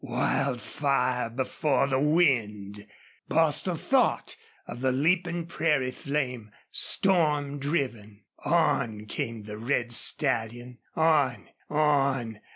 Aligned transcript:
Wildfire 0.03 1.29
before 1.29 1.85
the 1.85 1.99
wind! 1.99 2.87
Bostil 3.29 3.75
thought 3.75 4.35
of 4.65 4.81
the 4.81 4.91
leaping 4.91 5.45
prairie 5.45 5.91
flame, 5.91 6.49
storm 6.71 7.59
driven. 7.59 8.23
On 8.43 9.05
came 9.05 9.43
the 9.43 9.59
red 9.59 9.91
stallion 9.91 10.79
on 10.95 11.49
on! 11.69 12.39